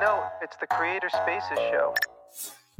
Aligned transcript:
note, 0.00 0.30
it's 0.40 0.56
the 0.56 0.66
Creator 0.66 1.10
Spaces 1.10 1.58
show. 1.70 1.94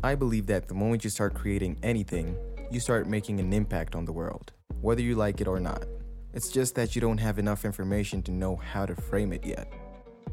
I 0.02 0.14
believe 0.14 0.46
that 0.46 0.68
the 0.68 0.74
moment 0.74 1.04
you 1.04 1.10
start 1.10 1.34
creating 1.34 1.78
anything, 1.82 2.34
you 2.70 2.80
start 2.80 3.06
making 3.06 3.40
an 3.40 3.52
impact 3.52 3.94
on 3.94 4.06
the 4.06 4.12
world, 4.12 4.52
whether 4.80 5.02
you 5.02 5.14
like 5.14 5.42
it 5.42 5.46
or 5.46 5.60
not. 5.60 5.84
It's 6.32 6.48
just 6.48 6.74
that 6.76 6.94
you 6.94 7.02
don't 7.02 7.18
have 7.18 7.38
enough 7.38 7.66
information 7.66 8.22
to 8.22 8.30
know 8.30 8.56
how 8.56 8.86
to 8.86 8.94
frame 8.94 9.34
it 9.34 9.44
yet. 9.44 9.70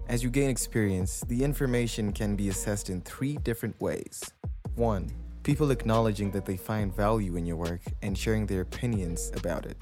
As 0.08 0.24
you 0.24 0.30
gain 0.30 0.50
experience, 0.50 1.20
the 1.28 1.44
information 1.44 2.14
can 2.14 2.38
be 2.38 2.48
assessed 2.48 2.90
in 2.90 3.02
three 3.02 3.36
different 3.38 3.80
ways. 3.82 4.24
1. 4.76 5.12
People 5.44 5.72
acknowledging 5.72 6.32
that 6.32 6.46
they 6.46 6.56
find 6.56 6.96
value 6.96 7.36
in 7.36 7.46
your 7.46 7.58
work 7.58 7.82
and 8.02 8.18
sharing 8.18 8.46
their 8.46 8.62
opinions 8.62 9.34
about 9.36 9.66
it. 9.66 9.76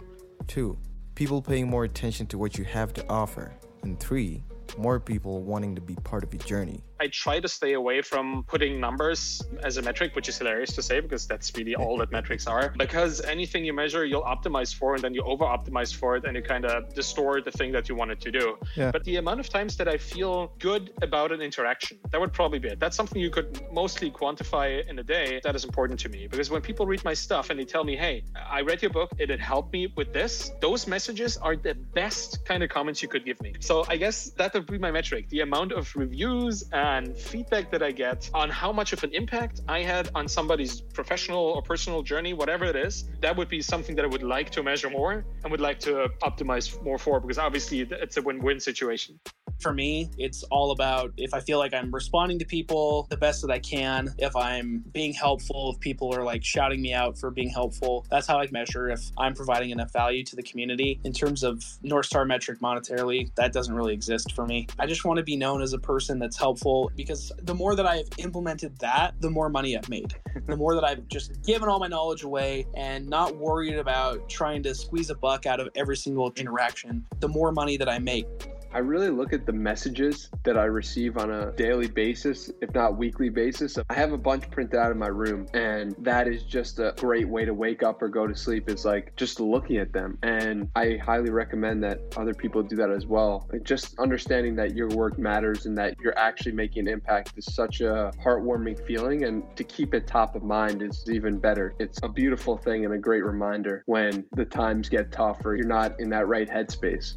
2. 0.47 0.75
People 1.13 1.41
paying 1.41 1.69
more 1.69 1.83
attention 1.83 2.25
to 2.27 2.39
what 2.39 2.57
you 2.57 2.63
have 2.63 2.93
to 2.93 3.07
offer. 3.07 3.53
And 3.83 3.99
3 3.99 4.43
more 4.77 4.99
people 4.99 5.41
wanting 5.43 5.75
to 5.75 5.81
be 5.81 5.95
part 5.95 6.23
of 6.23 6.33
your 6.33 6.43
journey. 6.43 6.83
I 6.99 7.07
try 7.07 7.39
to 7.39 7.47
stay 7.47 7.73
away 7.73 8.01
from 8.01 8.43
putting 8.47 8.79
numbers 8.79 9.43
as 9.63 9.77
a 9.77 9.81
metric, 9.81 10.15
which 10.15 10.29
is 10.29 10.37
hilarious 10.37 10.73
to 10.75 10.81
say 10.81 10.99
because 10.99 11.27
that's 11.27 11.55
really 11.55 11.75
all 11.75 11.97
that 11.97 12.11
metrics 12.17 12.47
are. 12.47 12.73
Because 12.77 13.21
anything 13.21 13.65
you 13.65 13.73
measure, 13.73 14.05
you'll 14.05 14.23
optimize 14.23 14.73
for 14.73 14.95
and 14.95 15.03
then 15.03 15.13
you 15.13 15.21
over 15.23 15.43
optimize 15.43 15.93
for 15.93 16.15
it 16.15 16.25
and 16.25 16.35
you 16.35 16.41
kind 16.41 16.65
of 16.65 16.93
distort 16.93 17.45
the 17.45 17.51
thing 17.51 17.71
that 17.73 17.89
you 17.89 17.95
wanted 17.95 18.21
to 18.21 18.31
do. 18.31 18.57
Yeah. 18.75 18.91
But 18.91 19.03
the 19.03 19.17
amount 19.17 19.39
of 19.39 19.49
times 19.49 19.75
that 19.77 19.87
I 19.87 19.97
feel 19.97 20.53
good 20.59 20.91
about 21.01 21.31
an 21.31 21.41
interaction, 21.41 21.97
that 22.11 22.19
would 22.19 22.33
probably 22.33 22.59
be 22.59 22.69
it. 22.69 22.79
That's 22.79 22.95
something 22.95 23.21
you 23.21 23.29
could 23.29 23.61
mostly 23.71 24.09
quantify 24.09 24.87
in 24.87 24.99
a 24.99 25.03
day. 25.03 25.41
That 25.43 25.55
is 25.55 25.65
important 25.65 25.99
to 26.01 26.09
me 26.09 26.27
because 26.27 26.49
when 26.49 26.61
people 26.61 26.85
read 26.85 27.03
my 27.03 27.13
stuff 27.13 27.49
and 27.49 27.59
they 27.59 27.65
tell 27.65 27.83
me, 27.83 27.95
hey, 27.95 28.23
I 28.35 28.61
read 28.61 28.81
your 28.81 28.91
book, 28.91 29.11
it 29.17 29.29
had 29.29 29.39
helped 29.39 29.73
me 29.73 29.91
with 29.95 30.13
this, 30.13 30.51
those 30.61 30.87
messages 30.87 31.37
are 31.37 31.55
the 31.55 31.73
best 31.73 32.45
kind 32.45 32.63
of 32.63 32.69
comments 32.69 33.01
you 33.01 33.09
could 33.09 33.25
give 33.25 33.41
me. 33.41 33.53
So 33.59 33.85
I 33.89 33.97
guess 33.97 34.29
that 34.37 34.53
would 34.53 34.67
be 34.67 34.77
my 34.77 34.91
metric 34.91 35.29
the 35.29 35.41
amount 35.41 35.71
of 35.71 35.93
reviews 35.95 36.63
and 36.71 36.84
feedback 37.15 37.71
that 37.71 37.81
I 37.81 37.91
get 37.91 38.29
on 38.33 38.49
how 38.49 38.71
much 38.71 38.93
of 38.93 39.03
an 39.03 39.11
impact 39.13 39.61
I 39.67 39.79
had 39.81 40.09
on 40.13 40.27
somebody's 40.27 40.81
professional 40.81 41.43
or 41.55 41.61
personal 41.61 42.01
journey, 42.03 42.33
whatever 42.33 42.65
it 42.65 42.75
is, 42.75 43.09
that 43.21 43.35
would 43.35 43.49
be 43.49 43.61
something 43.61 43.95
that 43.95 44.05
I 44.05 44.07
would 44.07 44.23
like 44.23 44.49
to 44.51 44.63
measure 44.63 44.89
more 44.89 45.25
and 45.41 45.51
would 45.51 45.61
like 45.61 45.79
to 45.79 46.09
optimize 46.21 46.67
more 46.83 46.97
for 46.97 47.19
because 47.19 47.37
obviously 47.37 47.79
it's 47.81 48.17
a 48.17 48.21
win 48.21 48.39
win 48.39 48.59
situation. 48.59 49.19
For 49.59 49.73
me, 49.73 50.09
it's 50.17 50.43
all 50.43 50.71
about 50.71 51.13
if 51.17 51.33
I 51.33 51.39
feel 51.39 51.59
like 51.59 51.73
I'm 51.73 51.93
responding 51.93 52.39
to 52.39 52.45
people 52.45 53.07
the 53.09 53.17
best 53.17 53.41
that 53.41 53.51
I 53.51 53.59
can, 53.59 54.13
if 54.17 54.35
I'm 54.35 54.83
being 54.91 55.13
helpful, 55.13 55.73
if 55.73 55.79
people 55.79 56.13
are 56.13 56.23
like 56.23 56.43
shouting 56.43 56.81
me 56.81 56.93
out 56.93 57.17
for 57.17 57.31
being 57.31 57.49
helpful, 57.49 58.05
that's 58.09 58.27
how 58.27 58.39
I 58.39 58.47
measure 58.51 58.89
if 58.89 59.01
I'm 59.17 59.33
providing 59.33 59.71
enough 59.71 59.91
value 59.91 60.23
to 60.25 60.35
the 60.35 60.43
community. 60.43 60.99
In 61.03 61.13
terms 61.13 61.43
of 61.43 61.63
North 61.81 62.05
Star 62.05 62.25
metric 62.25 62.59
monetarily, 62.59 63.33
that 63.35 63.53
doesn't 63.53 63.73
really 63.73 63.93
exist 63.93 64.33
for 64.33 64.45
me. 64.45 64.67
I 64.77 64.85
just 64.85 65.05
want 65.05 65.17
to 65.17 65.23
be 65.23 65.35
known 65.35 65.61
as 65.61 65.73
a 65.73 65.79
person 65.79 66.19
that's 66.19 66.37
helpful 66.37 66.91
because 66.95 67.31
the 67.41 67.53
more 67.53 67.75
that 67.75 67.85
I've 67.85 68.09
implemented 68.17 68.77
that, 68.79 69.15
the 69.21 69.29
more 69.29 69.49
money 69.49 69.77
I've 69.77 69.89
made. 69.89 70.15
the 70.47 70.57
more 70.57 70.75
that 70.75 70.83
I've 70.83 71.07
just 71.07 71.41
given 71.43 71.69
all 71.69 71.79
my 71.79 71.87
knowledge 71.87 72.23
away 72.23 72.67
and 72.75 73.07
not 73.07 73.35
worried 73.35 73.77
about 73.77 74.27
trying 74.29 74.63
to 74.63 74.75
squeeze 74.75 75.09
a 75.09 75.15
buck 75.15 75.45
out 75.45 75.59
of 75.59 75.69
every 75.75 75.97
single 75.97 76.31
interaction, 76.35 77.05
the 77.19 77.27
more 77.27 77.51
money 77.51 77.77
that 77.77 77.89
I 77.89 77.99
make. 77.99 78.27
I 78.75 78.79
really 78.79 79.09
look 79.09 79.31
at 79.31 79.45
the 79.45 79.53
messages 79.53 80.29
that 80.43 80.57
I 80.57 80.65
receive 80.65 81.17
on 81.17 81.31
a 81.31 81.53
daily 81.53 81.87
basis, 81.87 82.51
if 82.59 82.73
not 82.73 82.97
weekly 82.97 83.29
basis. 83.29 83.77
I 83.89 83.93
have 83.93 84.11
a 84.11 84.17
bunch 84.17 84.51
printed 84.51 84.77
out 84.77 84.91
in 84.91 84.97
my 84.97 85.07
room, 85.07 85.47
and 85.53 85.95
that 85.99 86.27
is 86.27 86.43
just 86.43 86.79
a 86.79 86.93
great 86.97 87.25
way 87.25 87.45
to 87.45 87.53
wake 87.53 87.83
up 87.83 88.01
or 88.01 88.09
go 88.09 88.27
to 88.27 88.35
sleep. 88.35 88.69
Is 88.69 88.83
like 88.83 89.15
just 89.15 89.39
looking 89.39 89.77
at 89.77 89.93
them. 89.93 90.19
And 90.23 90.69
I 90.75 90.97
highly 91.01 91.29
recommend 91.29 91.85
that 91.85 92.01
other 92.17 92.33
people 92.33 92.63
do 92.63 92.75
that 92.75 92.91
as 92.91 93.05
well. 93.05 93.49
just 93.63 93.97
understanding 93.97 94.57
that 94.57 94.75
your 94.75 94.89
work 94.89 95.17
matters 95.17 95.67
and 95.67 95.77
that 95.77 95.95
you're 96.01 96.17
actually 96.19 96.51
making 96.51 96.89
an 96.89 96.93
impact 96.95 97.31
is 97.37 97.45
such 97.55 97.79
a 97.79 98.11
heartwarming 98.21 98.85
feeling. 98.85 99.23
And 99.23 99.43
to 99.55 99.63
keep 99.63 99.93
it 99.93 100.05
top 100.05 100.35
of 100.35 100.43
mind 100.43 100.81
is 100.81 101.05
even 101.09 101.39
better. 101.39 101.75
It's 101.79 101.99
a 102.03 102.09
beautiful 102.09 102.57
thing 102.57 102.83
and 102.83 102.93
a 102.93 102.97
great 102.97 103.23
reminder 103.23 103.83
when 103.85 104.25
the 104.35 104.43
times 104.43 104.89
get 104.89 105.13
tough 105.13 105.45
or 105.45 105.55
you're 105.55 105.65
not 105.65 105.97
in 106.01 106.09
that 106.09 106.27
right 106.27 106.49
headspace. 106.49 107.15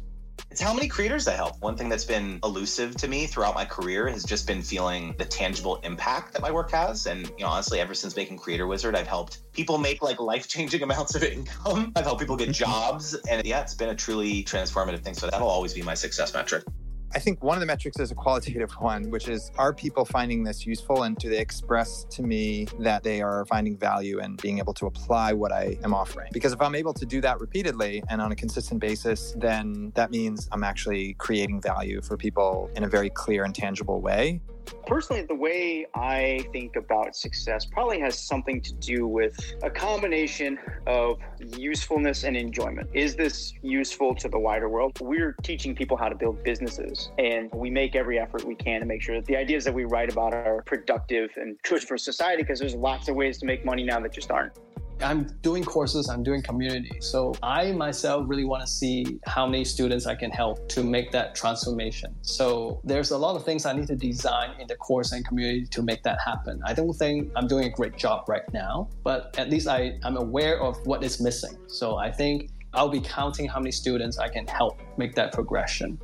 It's 0.51 0.61
how 0.61 0.73
many 0.73 0.87
creators 0.87 1.27
I 1.27 1.33
help. 1.33 1.59
One 1.61 1.75
thing 1.75 1.89
that's 1.89 2.05
been 2.05 2.39
elusive 2.43 2.95
to 2.97 3.07
me 3.07 3.27
throughout 3.27 3.55
my 3.55 3.65
career 3.65 4.07
has 4.07 4.23
just 4.23 4.47
been 4.47 4.61
feeling 4.61 5.15
the 5.17 5.25
tangible 5.25 5.77
impact 5.77 6.33
that 6.33 6.41
my 6.41 6.51
work 6.51 6.71
has. 6.71 7.05
And, 7.05 7.27
you 7.37 7.45
know, 7.45 7.47
honestly, 7.47 7.79
ever 7.79 7.93
since 7.93 8.15
making 8.15 8.37
Creator 8.37 8.67
Wizard, 8.67 8.95
I've 8.95 9.07
helped 9.07 9.51
people 9.53 9.77
make 9.77 10.01
like 10.01 10.19
life 10.19 10.47
changing 10.47 10.81
amounts 10.89 11.15
of 11.15 11.23
income. 11.23 11.91
I've 11.95 12.05
helped 12.05 12.19
people 12.19 12.35
get 12.35 12.49
mm-hmm. 12.49 12.71
jobs. 12.71 13.13
And 13.29 13.45
yeah, 13.45 13.61
it's 13.61 13.73
been 13.73 13.89
a 13.89 13.95
truly 13.95 14.43
transformative 14.43 14.99
thing. 14.99 15.13
So 15.13 15.29
that'll 15.29 15.47
always 15.47 15.73
be 15.73 15.81
my 15.81 15.93
success 15.93 16.33
metric. 16.33 16.63
I 17.11 17.17
think 17.17 17.43
one 17.43 17.57
of 17.57 17.59
the 17.59 17.65
metrics 17.65 17.99
is 17.99 18.11
a 18.11 18.15
qualitative 18.15 18.71
one, 18.79 19.09
which 19.09 19.27
is 19.27 19.51
are 19.57 19.73
people 19.73 20.05
finding 20.05 20.43
this 20.43 20.65
useful 20.65 21.03
and 21.03 21.17
do 21.17 21.29
they 21.29 21.39
express 21.39 22.03
to 22.11 22.21
me 22.21 22.67
that 22.79 23.03
they 23.03 23.21
are 23.21 23.45
finding 23.45 23.77
value 23.77 24.19
and 24.19 24.39
being 24.41 24.59
able 24.59 24.73
to 24.75 24.85
apply 24.85 25.33
what 25.33 25.51
I 25.51 25.77
am 25.83 25.93
offering? 25.93 26.29
Because 26.31 26.53
if 26.53 26.61
I'm 26.61 26.75
able 26.75 26.93
to 26.93 27.05
do 27.05 27.19
that 27.21 27.39
repeatedly 27.39 28.03
and 28.09 28.21
on 28.21 28.31
a 28.31 28.35
consistent 28.35 28.79
basis, 28.79 29.33
then 29.37 29.91
that 29.95 30.11
means 30.11 30.47
I'm 30.51 30.63
actually 30.63 31.15
creating 31.15 31.61
value 31.61 32.01
for 32.01 32.15
people 32.15 32.69
in 32.75 32.83
a 32.83 32.87
very 32.87 33.09
clear 33.09 33.43
and 33.43 33.55
tangible 33.55 34.01
way. 34.01 34.41
Personally, 34.85 35.23
the 35.23 35.35
way 35.35 35.85
I 35.93 36.45
think 36.51 36.75
about 36.75 37.15
success 37.15 37.65
probably 37.65 37.99
has 37.99 38.17
something 38.17 38.61
to 38.61 38.73
do 38.73 39.07
with 39.07 39.37
a 39.63 39.69
combination 39.69 40.59
of 40.87 41.19
usefulness 41.57 42.23
and 42.23 42.35
enjoyment. 42.35 42.89
Is 42.93 43.15
this 43.15 43.53
useful 43.61 44.15
to 44.15 44.27
the 44.27 44.39
wider 44.39 44.69
world? 44.69 44.99
We're 45.01 45.35
teaching 45.43 45.75
people 45.75 45.97
how 45.97 46.09
to 46.09 46.15
build 46.15 46.43
businesses, 46.43 47.11
and 47.17 47.49
we 47.53 47.69
make 47.69 47.95
every 47.95 48.19
effort 48.19 48.43
we 48.43 48.55
can 48.55 48.79
to 48.81 48.85
make 48.85 49.01
sure 49.01 49.15
that 49.15 49.25
the 49.25 49.37
ideas 49.37 49.63
that 49.65 49.73
we 49.73 49.85
write 49.85 50.11
about 50.11 50.33
are 50.33 50.63
productive 50.65 51.31
and 51.35 51.57
good 51.63 51.83
for 51.83 51.97
society 51.97 52.43
because 52.43 52.59
there's 52.59 52.75
lots 52.75 53.07
of 53.09 53.15
ways 53.15 53.37
to 53.39 53.45
make 53.45 53.65
money 53.65 53.83
now 53.83 53.99
that 53.99 54.11
just 54.11 54.31
aren't. 54.31 54.53
I'm 55.01 55.27
doing 55.41 55.63
courses, 55.63 56.09
I'm 56.09 56.23
doing 56.23 56.41
community. 56.41 56.91
So 56.99 57.33
I 57.41 57.71
myself 57.71 58.25
really 58.27 58.45
want 58.45 58.61
to 58.61 58.67
see 58.67 59.19
how 59.25 59.45
many 59.45 59.63
students 59.63 60.05
I 60.05 60.15
can 60.15 60.29
help 60.29 60.67
to 60.69 60.83
make 60.83 61.11
that 61.11 61.35
transformation. 61.35 62.15
So 62.21 62.81
there's 62.83 63.11
a 63.11 63.17
lot 63.17 63.35
of 63.35 63.45
things 63.45 63.65
I 63.65 63.73
need 63.73 63.87
to 63.87 63.95
design 63.95 64.59
in 64.59 64.67
the 64.67 64.75
course 64.75 65.11
and 65.13 65.25
community 65.25 65.65
to 65.67 65.81
make 65.81 66.03
that 66.03 66.19
happen. 66.23 66.61
I 66.65 66.73
don't 66.73 66.93
think 66.93 67.31
I'm 67.35 67.47
doing 67.47 67.65
a 67.65 67.69
great 67.69 67.95
job 67.97 68.27
right 68.27 68.51
now, 68.53 68.89
but 69.03 69.35
at 69.37 69.49
least 69.49 69.67
I, 69.67 69.97
I'm 70.03 70.17
aware 70.17 70.61
of 70.61 70.77
what 70.85 71.03
is 71.03 71.21
missing. 71.21 71.57
So 71.67 71.95
I 71.95 72.11
think 72.11 72.49
I'll 72.73 72.89
be 72.89 73.01
counting 73.01 73.47
how 73.47 73.59
many 73.59 73.71
students 73.71 74.19
I 74.19 74.27
can 74.27 74.45
help 74.47 74.79
make 74.97 75.15
that 75.15 75.33
progression 75.33 75.97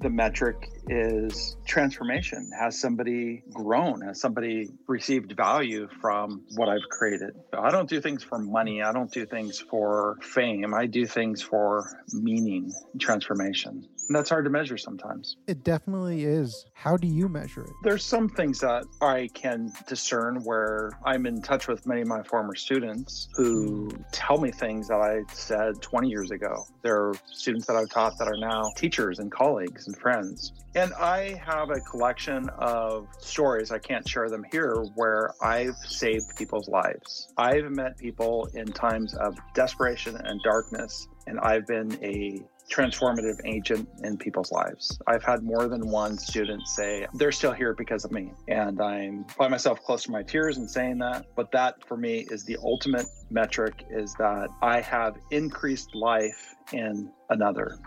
the 0.00 0.10
metric 0.10 0.70
is 0.88 1.56
transformation. 1.64 2.50
Has 2.58 2.78
somebody 2.78 3.42
grown? 3.52 4.00
Has 4.02 4.20
somebody 4.20 4.70
received 4.86 5.36
value 5.36 5.88
from 6.00 6.44
what 6.56 6.68
I've 6.68 6.88
created? 6.90 7.34
I 7.56 7.70
don't 7.70 7.88
do 7.88 8.00
things 8.00 8.22
for 8.22 8.38
money. 8.38 8.82
I 8.82 8.92
don't 8.92 9.12
do 9.12 9.26
things 9.26 9.58
for 9.58 10.16
fame. 10.22 10.74
I 10.74 10.86
do 10.86 11.06
things 11.06 11.42
for 11.42 11.88
meaning, 12.12 12.72
transformation. 12.98 13.86
And 14.08 14.16
that's 14.16 14.30
hard 14.30 14.46
to 14.46 14.50
measure 14.50 14.78
sometimes. 14.78 15.36
It 15.46 15.64
definitely 15.64 16.24
is. 16.24 16.64
How 16.72 16.96
do 16.96 17.06
you 17.06 17.28
measure 17.28 17.62
it? 17.62 17.70
There's 17.82 18.04
some 18.04 18.28
things 18.30 18.58
that 18.60 18.84
I 19.02 19.28
can 19.34 19.70
discern 19.86 20.42
where 20.44 20.92
I'm 21.04 21.26
in 21.26 21.42
touch 21.42 21.68
with 21.68 21.86
many 21.86 22.00
of 22.00 22.08
my 22.08 22.22
former 22.22 22.54
students 22.54 23.28
who 23.34 23.90
tell 24.12 24.38
me 24.38 24.50
things 24.50 24.88
that 24.88 25.00
I 25.00 25.30
said 25.32 25.82
20 25.82 26.08
years 26.08 26.30
ago. 26.30 26.66
There 26.82 26.96
are 26.96 27.14
students 27.26 27.66
that 27.66 27.76
I've 27.76 27.90
taught 27.90 28.16
that 28.18 28.28
are 28.28 28.38
now 28.38 28.72
teachers 28.76 29.18
and 29.18 29.30
colleagues 29.30 29.86
and 29.86 29.96
friends. 29.96 30.52
And 30.78 30.94
I 30.94 31.34
have 31.44 31.70
a 31.70 31.80
collection 31.80 32.48
of 32.50 33.08
stories, 33.18 33.72
I 33.72 33.80
can't 33.80 34.08
share 34.08 34.30
them 34.30 34.44
here, 34.52 34.76
where 34.94 35.34
I've 35.42 35.74
saved 35.74 36.36
people's 36.36 36.68
lives. 36.68 37.32
I've 37.36 37.68
met 37.72 37.98
people 37.98 38.48
in 38.54 38.66
times 38.66 39.12
of 39.16 39.36
desperation 39.54 40.14
and 40.14 40.40
darkness, 40.44 41.08
and 41.26 41.40
I've 41.40 41.66
been 41.66 41.98
a 42.00 42.40
transformative 42.70 43.40
agent 43.44 43.88
in 44.04 44.18
people's 44.18 44.52
lives. 44.52 44.96
I've 45.08 45.24
had 45.24 45.42
more 45.42 45.66
than 45.66 45.88
one 45.88 46.16
student 46.16 46.64
say, 46.68 47.08
they're 47.14 47.32
still 47.32 47.52
here 47.52 47.74
because 47.74 48.04
of 48.04 48.12
me. 48.12 48.30
And 48.46 48.80
I'm 48.80 49.26
by 49.36 49.48
myself 49.48 49.82
close 49.82 50.04
to 50.04 50.12
my 50.12 50.22
tears 50.22 50.58
in 50.58 50.68
saying 50.68 50.98
that. 50.98 51.26
But 51.34 51.50
that 51.50 51.74
for 51.88 51.96
me 51.96 52.24
is 52.30 52.44
the 52.44 52.56
ultimate 52.62 53.06
metric 53.30 53.84
is 53.90 54.14
that 54.20 54.48
I 54.62 54.80
have 54.82 55.16
increased 55.32 55.88
life 55.96 56.54
in 56.72 57.10
another 57.30 57.80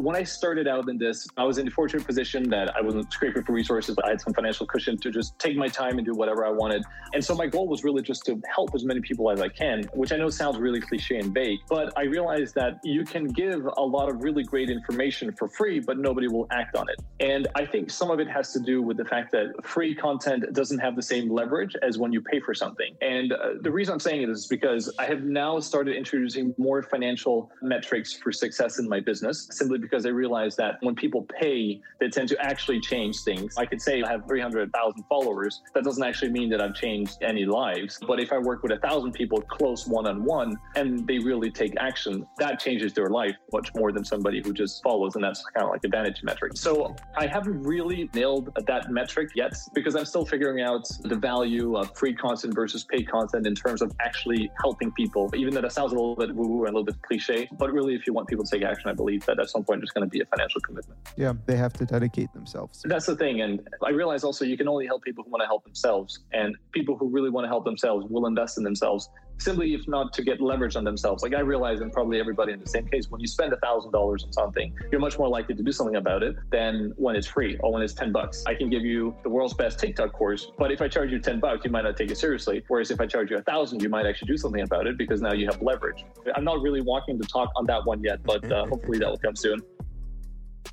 when 0.00 0.16
I 0.16 0.24
started 0.24 0.66
out 0.66 0.88
in 0.88 0.96
this, 0.96 1.28
I 1.36 1.44
was 1.44 1.58
in 1.58 1.66
the 1.66 1.70
fortunate 1.70 2.06
position 2.06 2.48
that 2.50 2.74
I 2.74 2.80
wasn't 2.80 3.12
scraping 3.12 3.42
for 3.42 3.52
resources, 3.52 3.94
but 3.94 4.06
I 4.06 4.10
had 4.10 4.20
some 4.20 4.32
financial 4.32 4.66
cushion 4.66 4.96
to 4.98 5.10
just 5.10 5.38
take 5.38 5.56
my 5.56 5.68
time 5.68 5.98
and 5.98 6.06
do 6.06 6.14
whatever 6.14 6.46
I 6.46 6.50
wanted. 6.50 6.84
And 7.12 7.22
so 7.22 7.34
my 7.34 7.46
goal 7.46 7.68
was 7.68 7.84
really 7.84 8.00
just 8.00 8.24
to 8.26 8.40
help 8.52 8.74
as 8.74 8.82
many 8.82 9.00
people 9.00 9.30
as 9.30 9.42
I 9.42 9.48
can, 9.48 9.84
which 9.92 10.12
I 10.12 10.16
know 10.16 10.30
sounds 10.30 10.56
really 10.58 10.80
cliche 10.80 11.18
and 11.18 11.34
vague, 11.34 11.58
but 11.68 11.92
I 11.98 12.04
realized 12.04 12.54
that 12.54 12.80
you 12.82 13.04
can 13.04 13.26
give 13.26 13.68
a 13.76 13.82
lot 13.82 14.08
of 14.08 14.22
really 14.22 14.42
great 14.42 14.70
information 14.70 15.32
for 15.32 15.48
free, 15.48 15.80
but 15.80 15.98
nobody 15.98 16.28
will 16.28 16.46
act 16.50 16.76
on 16.76 16.88
it. 16.88 16.96
And 17.20 17.48
I 17.54 17.66
think 17.66 17.90
some 17.90 18.10
of 18.10 18.20
it 18.20 18.28
has 18.28 18.52
to 18.54 18.60
do 18.60 18.80
with 18.80 18.96
the 18.96 19.04
fact 19.04 19.32
that 19.32 19.52
free 19.64 19.94
content 19.94 20.50
doesn't 20.54 20.78
have 20.78 20.96
the 20.96 21.02
same 21.02 21.30
leverage 21.30 21.76
as 21.82 21.98
when 21.98 22.10
you 22.10 22.22
pay 22.22 22.40
for 22.40 22.54
something. 22.54 22.96
And 23.02 23.32
uh, 23.32 23.36
the 23.60 23.70
reason 23.70 23.92
I'm 23.92 24.00
saying 24.00 24.22
it 24.22 24.30
is 24.30 24.46
because 24.46 24.90
I 24.98 25.04
have 25.04 25.24
now 25.24 25.60
started 25.60 25.94
introducing 25.94 26.54
more 26.56 26.82
financial 26.82 27.50
metrics 27.60 28.14
for 28.14 28.32
success 28.32 28.78
in 28.78 28.88
my 28.88 29.00
business 29.00 29.48
simply 29.50 29.78
because 29.78 29.89
because 29.90 30.04
they 30.04 30.12
realize 30.12 30.56
that 30.56 30.76
when 30.80 30.94
people 30.94 31.26
pay, 31.40 31.80
they 31.98 32.08
tend 32.08 32.28
to 32.28 32.40
actually 32.40 32.80
change 32.80 33.20
things. 33.20 33.56
I 33.56 33.66
could 33.66 33.82
say 33.82 34.02
I 34.02 34.10
have 34.10 34.26
300,000 34.26 35.04
followers. 35.08 35.62
That 35.74 35.84
doesn't 35.84 36.02
actually 36.02 36.30
mean 36.30 36.50
that 36.50 36.60
I've 36.60 36.74
changed 36.74 37.18
any 37.22 37.44
lives. 37.44 37.98
But 38.06 38.20
if 38.20 38.32
I 38.32 38.38
work 38.38 38.62
with 38.62 38.72
a 38.72 38.78
thousand 38.78 39.12
people 39.12 39.40
close 39.40 39.86
one 39.86 40.06
on 40.06 40.24
one 40.24 40.56
and 40.76 41.06
they 41.06 41.18
really 41.18 41.50
take 41.50 41.74
action, 41.78 42.26
that 42.38 42.60
changes 42.60 42.92
their 42.92 43.08
life 43.08 43.36
much 43.52 43.70
more 43.74 43.92
than 43.92 44.04
somebody 44.04 44.40
who 44.42 44.52
just 44.52 44.82
follows. 44.82 45.16
And 45.16 45.24
that's 45.24 45.44
kind 45.54 45.64
of 45.64 45.70
like 45.70 45.84
a 45.84 45.88
vanity 45.88 46.20
metric. 46.22 46.52
So 46.54 46.94
I 47.16 47.26
haven't 47.26 47.62
really 47.62 48.08
nailed 48.14 48.50
that 48.66 48.90
metric 48.90 49.30
yet 49.34 49.54
because 49.74 49.96
I'm 49.96 50.04
still 50.04 50.24
figuring 50.24 50.62
out 50.62 50.88
the 51.02 51.16
value 51.16 51.76
of 51.76 51.96
free 51.96 52.14
content 52.14 52.54
versus 52.54 52.84
paid 52.84 53.10
content 53.10 53.46
in 53.46 53.54
terms 53.54 53.82
of 53.82 53.92
actually 54.00 54.50
helping 54.60 54.92
people, 54.92 55.30
even 55.34 55.54
though 55.54 55.62
that 55.62 55.72
sounds 55.72 55.92
a 55.92 55.94
little 55.94 56.16
bit 56.16 56.34
woo 56.34 56.46
woo 56.46 56.64
and 56.64 56.74
a 56.74 56.78
little 56.78 56.84
bit 56.84 57.00
cliche. 57.02 57.48
But 57.58 57.72
really, 57.72 57.94
if 57.94 58.06
you 58.06 58.12
want 58.12 58.28
people 58.28 58.44
to 58.44 58.50
take 58.50 58.64
action, 58.64 58.88
I 58.88 58.94
believe 58.94 59.24
that 59.26 59.38
at 59.40 59.50
some 59.50 59.64
point 59.64 59.79
there's 59.80 59.90
going 59.90 60.06
to 60.06 60.10
be 60.10 60.20
a 60.20 60.26
financial 60.26 60.60
commitment. 60.60 60.98
Yeah, 61.16 61.32
they 61.46 61.56
have 61.56 61.72
to 61.74 61.84
dedicate 61.84 62.32
themselves. 62.32 62.82
That's 62.84 63.06
the 63.06 63.16
thing. 63.16 63.40
And 63.40 63.66
I 63.84 63.90
realize 63.90 64.24
also 64.24 64.44
you 64.44 64.56
can 64.56 64.68
only 64.68 64.86
help 64.86 65.02
people 65.02 65.24
who 65.24 65.30
want 65.30 65.42
to 65.42 65.46
help 65.46 65.64
themselves. 65.64 66.20
And 66.32 66.56
people 66.72 66.96
who 66.96 67.08
really 67.08 67.30
want 67.30 67.44
to 67.44 67.48
help 67.48 67.64
themselves 67.64 68.06
will 68.08 68.26
invest 68.26 68.58
in 68.58 68.64
themselves 68.64 69.08
simply 69.40 69.74
if 69.74 69.88
not 69.88 70.12
to 70.12 70.22
get 70.22 70.40
leverage 70.40 70.76
on 70.76 70.84
themselves. 70.84 71.22
Like 71.22 71.34
I 71.34 71.40
realize, 71.40 71.80
and 71.80 71.92
probably 71.92 72.20
everybody 72.20 72.52
in 72.52 72.60
the 72.60 72.68
same 72.68 72.86
case, 72.86 73.10
when 73.10 73.20
you 73.20 73.26
spend 73.26 73.52
a 73.52 73.56
thousand 73.58 73.92
dollars 73.92 74.24
on 74.24 74.32
something, 74.32 74.72
you're 74.92 75.00
much 75.00 75.18
more 75.18 75.28
likely 75.28 75.54
to 75.54 75.62
do 75.62 75.72
something 75.72 75.96
about 75.96 76.22
it 76.22 76.36
than 76.50 76.92
when 76.96 77.16
it's 77.16 77.26
free 77.26 77.58
or 77.60 77.72
when 77.72 77.82
it's 77.82 77.94
ten 77.94 78.12
bucks. 78.12 78.44
I 78.46 78.54
can 78.54 78.70
give 78.70 78.82
you 78.82 79.14
the 79.22 79.28
world's 79.28 79.54
best 79.54 79.78
TikTok 79.78 80.12
course, 80.12 80.52
but 80.58 80.70
if 80.70 80.80
I 80.82 80.88
charge 80.88 81.10
you 81.10 81.18
ten 81.18 81.40
bucks, 81.40 81.64
you 81.64 81.70
might 81.70 81.84
not 81.84 81.96
take 81.96 82.10
it 82.10 82.18
seriously. 82.18 82.62
Whereas 82.68 82.90
if 82.90 83.00
I 83.00 83.06
charge 83.06 83.30
you 83.30 83.38
a 83.38 83.42
thousand, 83.42 83.82
you 83.82 83.88
might 83.88 84.06
actually 84.06 84.28
do 84.28 84.36
something 84.36 84.62
about 84.62 84.86
it 84.86 84.96
because 84.98 85.20
now 85.20 85.32
you 85.32 85.46
have 85.46 85.60
leverage. 85.62 86.04
I'm 86.34 86.44
not 86.44 86.60
really 86.60 86.80
walking 86.80 87.18
the 87.18 87.26
talk 87.26 87.50
on 87.56 87.66
that 87.66 87.84
one 87.84 88.02
yet, 88.02 88.22
but 88.22 88.50
uh, 88.50 88.66
hopefully 88.66 88.98
that 88.98 89.08
will 89.08 89.18
come 89.18 89.36
soon. 89.36 89.60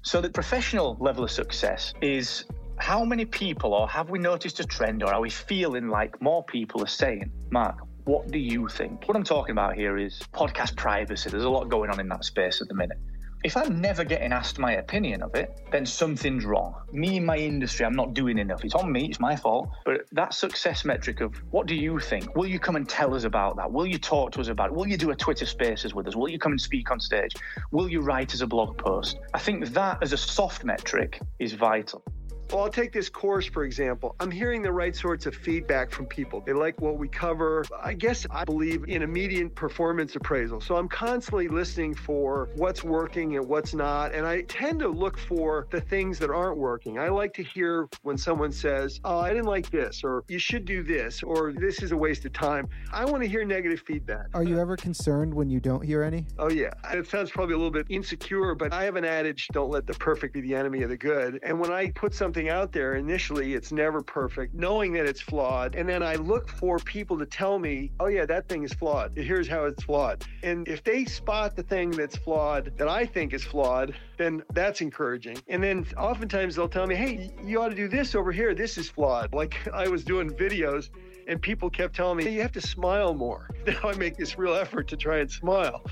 So 0.03 0.21
the 0.21 0.29
professional 0.29 0.97
level 0.99 1.23
of 1.23 1.31
success 1.31 1.93
is 2.01 2.45
how 2.77 3.03
many 3.03 3.25
people, 3.25 3.73
or 3.73 3.87
have 3.89 4.09
we 4.09 4.19
noticed 4.19 4.59
a 4.59 4.63
trend, 4.63 5.03
or 5.03 5.13
are 5.13 5.21
we 5.21 5.29
feeling 5.29 5.89
like 5.89 6.21
more 6.21 6.43
people 6.43 6.83
are 6.83 6.87
saying, 6.87 7.31
Mark, 7.49 7.79
what 8.07 8.31
do 8.31 8.39
you 8.39 8.69
think? 8.69 9.05
What 9.05 9.17
I'm 9.17 9.23
talking 9.23 9.51
about 9.51 9.75
here 9.75 9.97
is 9.97 10.21
podcast 10.33 10.77
privacy. 10.77 11.29
There's 11.29 11.43
a 11.43 11.49
lot 11.49 11.67
going 11.67 11.89
on 11.89 11.99
in 11.99 12.07
that 12.07 12.23
space 12.23 12.61
at 12.61 12.69
the 12.69 12.73
minute. 12.73 12.97
If 13.43 13.57
I'm 13.57 13.81
never 13.81 14.05
getting 14.05 14.31
asked 14.31 14.57
my 14.57 14.73
opinion 14.73 15.21
of 15.21 15.35
it, 15.35 15.59
then 15.71 15.85
something's 15.85 16.45
wrong. 16.45 16.73
Me 16.91 17.17
in 17.17 17.25
my 17.25 17.37
industry, 17.37 17.85
I'm 17.85 17.95
not 17.95 18.13
doing 18.13 18.39
enough. 18.39 18.63
It's 18.63 18.73
on 18.73 18.91
me, 18.91 19.07
it's 19.07 19.19
my 19.19 19.35
fault. 19.35 19.69
But 19.85 20.05
that 20.13 20.33
success 20.33 20.85
metric 20.85 21.19
of 21.19 21.35
what 21.51 21.67
do 21.67 21.75
you 21.75 21.99
think? 21.99 22.33
Will 22.35 22.47
you 22.47 22.59
come 22.59 22.77
and 22.77 22.87
tell 22.87 23.13
us 23.13 23.25
about 23.25 23.57
that? 23.57 23.71
Will 23.71 23.85
you 23.85 23.99
talk 23.99 24.31
to 24.31 24.41
us 24.41 24.47
about 24.47 24.69
it? 24.69 24.73
Will 24.73 24.87
you 24.87 24.97
do 24.97 25.11
a 25.11 25.15
Twitter 25.15 25.45
spaces 25.45 25.93
with 25.93 26.07
us? 26.07 26.15
Will 26.15 26.29
you 26.29 26.39
come 26.39 26.53
and 26.53 26.61
speak 26.61 26.89
on 26.89 26.99
stage? 27.01 27.33
Will 27.71 27.89
you 27.89 27.99
write 27.99 28.33
as 28.33 28.41
a 28.41 28.47
blog 28.47 28.77
post? 28.77 29.19
I 29.33 29.39
think 29.39 29.67
that 29.67 29.99
as 30.01 30.13
a 30.13 30.17
soft 30.17 30.63
metric 30.63 31.19
is 31.39 31.53
vital. 31.53 32.03
Well, 32.51 32.61
I'll 32.63 32.69
take 32.69 32.93
this 32.93 33.09
course, 33.09 33.45
for 33.45 33.65
example. 33.65 34.15
I'm 34.21 34.31
hearing 34.31 34.61
the 34.61 34.71
right 34.71 34.95
sorts 34.95 35.25
of 35.25 35.35
feedback 35.35 35.91
from 35.91 36.05
people. 36.05 36.39
They 36.39 36.53
like 36.53 36.79
what 36.79 36.97
we 36.97 37.09
cover. 37.09 37.65
I 37.83 37.91
guess 37.93 38.25
I 38.31 38.45
believe 38.45 38.85
in 38.87 39.01
immediate 39.01 39.53
performance 39.53 40.15
appraisal. 40.15 40.61
So 40.61 40.77
I'm 40.77 40.87
constantly 40.87 41.49
listening 41.49 41.93
for 41.93 42.47
what's 42.55 42.85
working 42.85 43.35
and 43.35 43.45
what's 43.49 43.73
not. 43.73 44.15
And 44.15 44.25
I 44.25 44.43
tend 44.43 44.79
to 44.79 44.87
look 44.87 45.17
for 45.17 45.67
the 45.71 45.81
things 45.81 46.19
that 46.19 46.29
aren't 46.29 46.57
working. 46.57 46.99
I 46.99 47.09
like 47.09 47.33
to 47.33 47.43
hear 47.43 47.89
when 48.03 48.17
someone 48.17 48.53
says, 48.53 49.01
Oh, 49.03 49.19
I 49.19 49.29
didn't 49.29 49.47
like 49.47 49.69
this, 49.69 50.01
or 50.01 50.23
you 50.29 50.39
should 50.39 50.63
do 50.63 50.83
this, 50.83 51.23
or 51.23 51.51
this 51.51 51.83
is 51.83 51.91
a 51.91 51.97
waste 51.97 52.23
of 52.23 52.31
time. 52.31 52.69
I 52.93 53.03
want 53.03 53.23
to 53.23 53.29
hear 53.29 53.43
negative 53.43 53.81
feedback. 53.85 54.27
Are 54.33 54.43
you 54.43 54.57
ever 54.57 54.77
concerned 54.77 55.33
when 55.33 55.49
you 55.49 55.59
don't 55.59 55.83
hear 55.83 56.01
any? 56.01 56.25
Oh, 56.39 56.49
yeah. 56.49 56.71
It 56.93 57.07
sounds 57.07 57.29
probably 57.29 57.55
a 57.55 57.57
little 57.57 57.71
bit 57.71 57.87
insecure, 57.89 58.55
but 58.55 58.71
I 58.71 58.85
have 58.85 58.95
an 58.95 59.05
adage 59.05 59.49
don't 59.51 59.69
let 59.69 59.85
the 59.85 59.93
perfect 59.95 60.33
be 60.33 60.39
the 60.39 60.55
enemy 60.55 60.83
of 60.83 60.89
the 60.89 60.97
good. 60.97 61.41
And 61.43 61.59
when 61.59 61.73
I 61.73 61.91
put 61.91 62.13
something 62.13 62.36
out 62.45 62.71
there 62.71 62.95
initially, 62.95 63.53
it's 63.55 63.71
never 63.71 64.01
perfect, 64.01 64.53
knowing 64.53 64.93
that 64.93 65.05
it's 65.05 65.21
flawed. 65.21 65.75
And 65.75 65.89
then 65.89 66.03
I 66.03 66.15
look 66.15 66.49
for 66.49 66.77
people 66.77 67.17
to 67.17 67.25
tell 67.25 67.57
me, 67.59 67.91
oh, 67.99 68.07
yeah, 68.07 68.25
that 68.25 68.47
thing 68.47 68.63
is 68.63 68.73
flawed. 68.73 69.17
Here's 69.17 69.47
how 69.47 69.65
it's 69.65 69.83
flawed. 69.83 70.23
And 70.43 70.67
if 70.67 70.83
they 70.83 71.05
spot 71.05 71.55
the 71.55 71.63
thing 71.63 71.91
that's 71.91 72.15
flawed 72.15 72.71
that 72.77 72.87
I 72.87 73.05
think 73.05 73.33
is 73.33 73.43
flawed, 73.43 73.95
then 74.17 74.43
that's 74.53 74.81
encouraging. 74.81 75.37
And 75.47 75.63
then 75.63 75.85
oftentimes 75.97 76.55
they'll 76.55 76.69
tell 76.69 76.85
me, 76.85 76.95
hey, 76.95 77.31
you 77.43 77.61
ought 77.61 77.69
to 77.69 77.75
do 77.75 77.87
this 77.87 78.13
over 78.15 78.31
here. 78.31 78.53
This 78.53 78.77
is 78.77 78.89
flawed. 78.89 79.33
Like 79.33 79.67
I 79.73 79.87
was 79.87 80.03
doing 80.03 80.29
videos 80.29 80.89
and 81.27 81.41
people 81.41 81.69
kept 81.69 81.95
telling 81.95 82.17
me, 82.17 82.29
you 82.29 82.41
have 82.41 82.53
to 82.53 82.61
smile 82.61 83.13
more. 83.13 83.49
Now 83.67 83.89
I 83.89 83.95
make 83.97 84.15
this 84.15 84.37
real 84.37 84.55
effort 84.55 84.87
to 84.87 84.95
try 84.95 85.17
and 85.17 85.29
smile. 85.29 85.83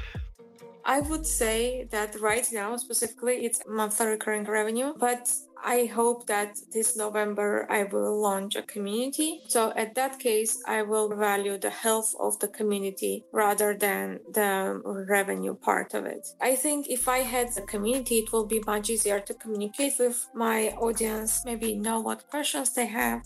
I 0.85 0.99
would 0.99 1.25
say 1.25 1.87
that 1.89 2.19
right 2.21 2.47
now, 2.53 2.77
specifically, 2.77 3.45
it's 3.45 3.61
monthly 3.67 4.05
recurring 4.05 4.43
revenue, 4.43 4.93
but 4.97 5.33
I 5.63 5.85
hope 5.85 6.27
that 6.27 6.57
this 6.71 6.95
November 6.95 7.65
I 7.71 7.85
will 7.85 8.21
launch 8.21 8.55
a 8.55 8.61
community. 8.61 9.41
So 9.47 9.73
at 9.75 9.95
that 9.95 10.19
case, 10.19 10.61
I 10.67 10.83
will 10.83 11.09
value 11.15 11.57
the 11.57 11.71
health 11.71 12.13
of 12.19 12.37
the 12.39 12.49
community 12.49 13.23
rather 13.33 13.73
than 13.73 14.19
the 14.31 14.79
revenue 15.09 15.55
part 15.55 15.95
of 15.95 16.05
it. 16.05 16.27
I 16.39 16.55
think 16.55 16.87
if 16.87 17.07
I 17.07 17.19
had 17.19 17.55
the 17.55 17.63
community, 17.63 18.19
it 18.19 18.31
will 18.31 18.45
be 18.45 18.61
much 18.67 18.91
easier 18.91 19.19
to 19.21 19.33
communicate 19.33 19.93
with 19.97 20.27
my 20.35 20.69
audience, 20.77 21.43
maybe 21.45 21.75
know 21.75 21.99
what 21.99 22.29
questions 22.29 22.73
they 22.73 22.85
have. 22.85 23.23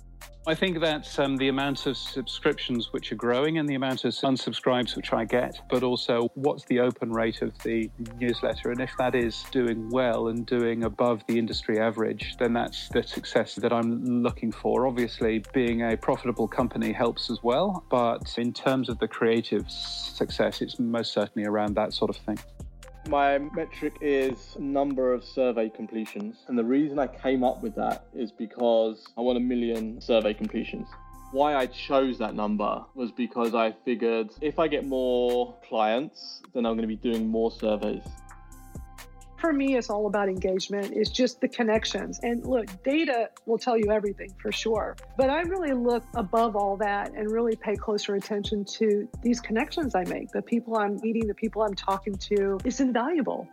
I 0.49 0.55
think 0.55 0.79
that 0.79 1.19
um, 1.19 1.37
the 1.37 1.49
amount 1.49 1.85
of 1.85 1.95
subscriptions 1.95 2.91
which 2.91 3.11
are 3.11 3.15
growing 3.15 3.59
and 3.59 3.69
the 3.69 3.75
amount 3.75 4.03
of 4.03 4.13
unsubscribes 4.13 4.95
which 4.95 5.13
I 5.13 5.23
get, 5.23 5.61
but 5.69 5.83
also 5.83 6.31
what's 6.33 6.65
the 6.65 6.79
open 6.79 7.11
rate 7.11 7.43
of 7.43 7.55
the 7.59 7.91
newsletter. 8.19 8.71
And 8.71 8.81
if 8.81 8.89
that 8.97 9.13
is 9.13 9.45
doing 9.51 9.91
well 9.91 10.29
and 10.29 10.47
doing 10.47 10.85
above 10.85 11.21
the 11.27 11.37
industry 11.37 11.77
average, 11.79 12.35
then 12.39 12.53
that's 12.53 12.89
the 12.89 13.03
success 13.03 13.53
that 13.57 13.71
I'm 13.71 14.23
looking 14.23 14.51
for. 14.51 14.87
Obviously, 14.87 15.43
being 15.53 15.83
a 15.83 15.95
profitable 15.95 16.47
company 16.47 16.93
helps 16.93 17.29
as 17.29 17.43
well. 17.43 17.83
But 17.91 18.33
in 18.39 18.51
terms 18.51 18.89
of 18.89 18.97
the 18.97 19.07
creative 19.07 19.69
success, 19.69 20.63
it's 20.63 20.79
most 20.79 21.13
certainly 21.13 21.47
around 21.47 21.75
that 21.75 21.93
sort 21.93 22.09
of 22.09 22.17
thing. 22.17 22.39
My 23.07 23.37
metric 23.37 23.95
is 24.01 24.55
number 24.59 25.13
of 25.13 25.23
survey 25.23 25.69
completions. 25.69 26.43
And 26.47 26.57
the 26.57 26.63
reason 26.63 26.99
I 26.99 27.07
came 27.07 27.43
up 27.43 27.63
with 27.63 27.75
that 27.75 28.05
is 28.13 28.31
because 28.31 29.07
I 29.17 29.21
want 29.21 29.37
a 29.37 29.41
million 29.41 29.99
survey 30.01 30.33
completions. 30.33 30.87
Why 31.31 31.55
I 31.55 31.67
chose 31.67 32.17
that 32.19 32.35
number 32.35 32.83
was 32.95 33.11
because 33.11 33.53
I 33.53 33.73
figured 33.85 34.29
if 34.41 34.59
I 34.59 34.67
get 34.67 34.85
more 34.85 35.55
clients, 35.67 36.41
then 36.53 36.65
I'm 36.65 36.75
going 36.75 36.87
to 36.89 36.95
be 36.95 36.95
doing 36.95 37.27
more 37.27 37.51
surveys 37.51 38.03
for 39.39 39.53
me, 39.53 39.77
it's 39.77 39.89
all 39.89 40.07
about 40.07 40.29
engagement. 40.29 40.93
It's 40.93 41.09
just 41.09 41.41
the 41.41 41.47
connections. 41.47 42.19
And 42.23 42.45
look, 42.45 42.67
data 42.83 43.29
will 43.45 43.57
tell 43.57 43.77
you 43.77 43.91
everything 43.91 44.33
for 44.41 44.51
sure. 44.51 44.95
But 45.17 45.29
I 45.29 45.41
really 45.41 45.73
look 45.73 46.03
above 46.15 46.55
all 46.55 46.77
that 46.77 47.13
and 47.13 47.31
really 47.31 47.55
pay 47.55 47.75
closer 47.75 48.15
attention 48.15 48.65
to 48.65 49.07
these 49.21 49.39
connections 49.39 49.95
I 49.95 50.03
make, 50.05 50.31
the 50.31 50.41
people 50.41 50.77
I'm 50.77 50.99
meeting, 51.01 51.27
the 51.27 51.33
people 51.33 51.61
I'm 51.61 51.75
talking 51.75 52.15
to. 52.15 52.59
It's 52.63 52.79
invaluable. 52.79 53.47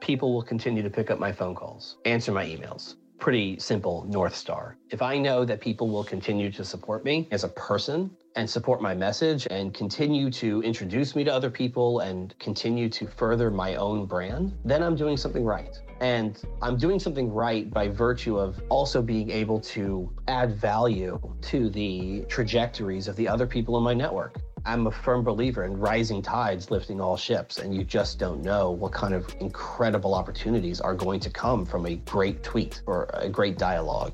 People 0.00 0.32
will 0.32 0.42
continue 0.42 0.82
to 0.82 0.90
pick 0.90 1.10
up 1.10 1.18
my 1.18 1.32
phone 1.32 1.54
calls, 1.54 1.98
answer 2.04 2.32
my 2.32 2.44
emails 2.44 2.94
pretty 3.18 3.58
simple 3.58 4.04
North 4.08 4.34
Star. 4.34 4.76
If 4.90 5.02
I 5.02 5.18
know 5.18 5.44
that 5.44 5.60
people 5.60 5.88
will 5.88 6.04
continue 6.04 6.50
to 6.52 6.64
support 6.64 7.04
me 7.04 7.28
as 7.30 7.44
a 7.44 7.48
person 7.48 8.10
and 8.36 8.48
support 8.48 8.80
my 8.80 8.94
message 8.94 9.46
and 9.50 9.74
continue 9.74 10.30
to 10.30 10.62
introduce 10.62 11.16
me 11.16 11.24
to 11.24 11.32
other 11.32 11.50
people 11.50 12.00
and 12.00 12.38
continue 12.38 12.88
to 12.90 13.06
further 13.06 13.50
my 13.50 13.74
own 13.74 14.06
brand, 14.06 14.54
then 14.64 14.82
I'm 14.82 14.94
doing 14.94 15.16
something 15.16 15.44
right. 15.44 15.76
And 16.00 16.40
I'm 16.62 16.76
doing 16.76 17.00
something 17.00 17.32
right 17.32 17.68
by 17.68 17.88
virtue 17.88 18.38
of 18.38 18.60
also 18.68 19.02
being 19.02 19.30
able 19.30 19.60
to 19.60 20.12
add 20.28 20.54
value 20.54 21.20
to 21.42 21.68
the 21.70 22.24
trajectories 22.28 23.08
of 23.08 23.16
the 23.16 23.26
other 23.26 23.46
people 23.46 23.76
in 23.76 23.82
my 23.82 23.94
network. 23.94 24.38
I'm 24.68 24.86
a 24.86 24.90
firm 24.90 25.24
believer 25.24 25.64
in 25.64 25.80
rising 25.80 26.20
tides 26.20 26.70
lifting 26.70 27.00
all 27.00 27.16
ships, 27.16 27.56
and 27.56 27.74
you 27.74 27.84
just 27.84 28.18
don't 28.18 28.42
know 28.42 28.70
what 28.70 28.92
kind 28.92 29.14
of 29.14 29.34
incredible 29.40 30.14
opportunities 30.14 30.78
are 30.78 30.94
going 30.94 31.20
to 31.20 31.30
come 31.30 31.64
from 31.64 31.86
a 31.86 31.94
great 31.96 32.42
tweet 32.42 32.82
or 32.84 33.08
a 33.14 33.30
great 33.30 33.56
dialogue 33.56 34.12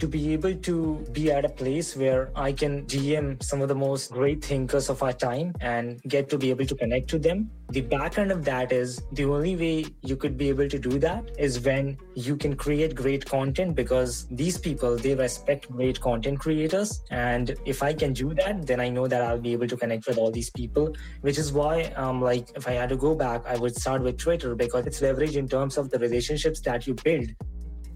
to 0.00 0.08
be 0.08 0.32
able 0.32 0.54
to 0.54 1.04
be 1.12 1.30
at 1.30 1.44
a 1.44 1.48
place 1.48 1.94
where 1.94 2.30
I 2.34 2.52
can 2.52 2.86
GM 2.86 3.42
some 3.42 3.60
of 3.60 3.68
the 3.68 3.74
most 3.74 4.10
great 4.10 4.42
thinkers 4.42 4.88
of 4.88 5.02
our 5.02 5.12
time 5.12 5.54
and 5.60 6.02
get 6.04 6.30
to 6.30 6.38
be 6.38 6.50
able 6.50 6.64
to 6.66 6.74
connect 6.74 7.08
to 7.10 7.18
them. 7.18 7.50
The 7.70 7.82
back 7.82 8.18
end 8.18 8.32
of 8.32 8.44
that 8.46 8.72
is 8.72 9.00
the 9.12 9.26
only 9.26 9.54
way 9.54 9.84
you 10.02 10.16
could 10.16 10.36
be 10.36 10.48
able 10.48 10.68
to 10.68 10.78
do 10.78 10.98
that 11.00 11.30
is 11.38 11.60
when 11.60 11.98
you 12.14 12.36
can 12.36 12.56
create 12.56 12.94
great 12.96 13.24
content 13.24 13.76
because 13.76 14.26
these 14.30 14.58
people 14.58 14.96
they 14.96 15.14
respect 15.14 15.70
great 15.70 16.00
content 16.00 16.40
creators. 16.40 17.02
And 17.10 17.54
if 17.64 17.82
I 17.82 17.92
can 17.92 18.12
do 18.12 18.34
that, 18.34 18.66
then 18.66 18.80
I 18.80 18.88
know 18.88 19.06
that 19.06 19.22
I'll 19.22 19.38
be 19.38 19.52
able 19.52 19.68
to 19.68 19.76
connect 19.76 20.08
with 20.08 20.18
all 20.18 20.32
these 20.32 20.50
people, 20.50 20.96
which 21.20 21.38
is 21.38 21.52
why 21.52 21.84
um 22.04 22.20
like 22.20 22.50
if 22.56 22.66
I 22.66 22.72
had 22.72 22.88
to 22.88 22.96
go 22.96 23.14
back, 23.14 23.46
I 23.46 23.56
would 23.56 23.76
start 23.76 24.02
with 24.02 24.18
Twitter 24.18 24.56
because 24.56 24.86
it's 24.86 25.00
leverage 25.00 25.36
in 25.36 25.46
terms 25.46 25.76
of 25.76 25.90
the 25.90 25.98
relationships 25.98 26.60
that 26.62 26.86
you 26.86 26.94
build 26.94 27.28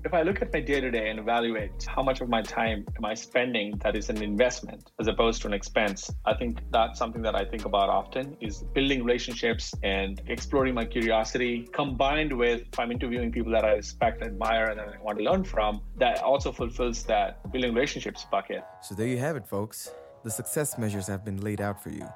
If 0.04 0.12
I 0.12 0.20
look 0.20 0.42
at 0.42 0.52
my 0.52 0.60
day 0.60 0.82
to 0.82 0.90
day 0.90 1.08
and 1.08 1.18
evaluate 1.18 1.86
how 1.88 2.02
much 2.02 2.20
of 2.20 2.28
my 2.28 2.42
time 2.42 2.84
am 2.98 3.06
I 3.06 3.14
spending 3.14 3.78
that 3.78 3.96
is 3.96 4.10
an 4.10 4.22
investment 4.22 4.92
as 5.00 5.06
opposed 5.06 5.40
to 5.42 5.48
an 5.48 5.54
expense, 5.54 6.10
I 6.26 6.34
think 6.34 6.58
that's 6.70 6.98
something 6.98 7.22
that 7.22 7.34
I 7.34 7.46
think 7.46 7.64
about 7.64 7.88
often 7.88 8.36
is 8.38 8.64
building 8.74 9.02
relationships 9.02 9.72
and 9.82 10.20
exploring 10.26 10.74
my 10.74 10.84
curiosity 10.84 11.66
combined 11.72 12.36
with 12.36 12.64
if 12.70 12.78
I'm 12.78 12.92
interviewing 12.92 13.32
people 13.32 13.50
that 13.52 13.64
I 13.64 13.76
respect, 13.76 14.20
and 14.20 14.32
admire, 14.32 14.66
and 14.66 14.78
I 14.78 14.88
want 15.02 15.16
to 15.20 15.24
learn 15.24 15.42
from, 15.42 15.80
that 15.96 16.22
also 16.22 16.52
fulfills 16.52 17.04
that 17.04 17.50
building 17.50 17.72
relationships 17.72 18.26
bucket. 18.30 18.62
So 18.82 18.94
there 18.94 19.08
you 19.08 19.16
have 19.16 19.36
it, 19.36 19.46
folks. 19.46 19.90
The 20.22 20.30
success 20.30 20.76
measures 20.76 21.06
have 21.06 21.24
been 21.24 21.40
laid 21.40 21.62
out 21.62 21.82
for 21.82 21.88
you. 21.88 22.06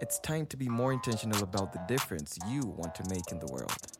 It's 0.00 0.18
time 0.20 0.46
to 0.46 0.56
be 0.56 0.68
more 0.68 0.94
intentional 0.94 1.42
about 1.42 1.74
the 1.74 1.80
difference 1.88 2.38
you 2.48 2.62
want 2.62 2.94
to 2.94 3.04
make 3.10 3.30
in 3.30 3.38
the 3.38 3.52
world. 3.52 3.93